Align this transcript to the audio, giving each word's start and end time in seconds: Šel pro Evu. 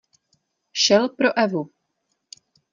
Šel 0.85 1.05
pro 1.19 1.33
Evu. 1.45 1.65